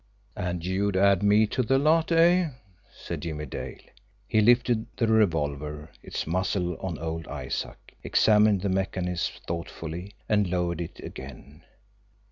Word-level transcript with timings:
"And 0.35 0.65
you'd 0.65 0.97
add 0.97 1.21
me 1.21 1.45
to 1.45 1.61
the 1.61 1.77
lot, 1.77 2.11
eh?" 2.11 2.49
said 2.91 3.21
Jimmie 3.21 3.45
Dale. 3.45 3.77
He 4.27 4.41
lifted 4.41 4.87
the 4.97 5.05
revolver, 5.07 5.91
its 6.01 6.25
muzzle 6.25 6.75
on 6.79 6.97
old 6.97 7.27
Isaac, 7.27 7.93
examined 8.01 8.61
the 8.61 8.69
mechanism 8.69 9.35
thoughtfully, 9.45 10.15
and 10.27 10.49
lowered 10.49 10.81
it 10.81 10.99
again. 11.01 11.61